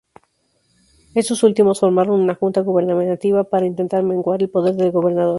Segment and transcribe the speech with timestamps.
[1.13, 5.29] Estos últimos, formaron una "Junta Gubernativa" para intentar menguar el poder del gobernador.